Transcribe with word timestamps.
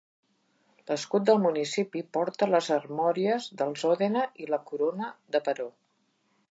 L'escut 0.91 1.27
del 1.29 1.41
municipi 1.43 2.01
porta 2.17 2.49
les 2.55 2.69
armories 2.77 3.51
dels 3.61 3.85
Òdena 3.93 4.27
i 4.45 4.53
la 4.55 4.61
corona 4.73 5.13
de 5.37 5.43
baró. 5.49 5.73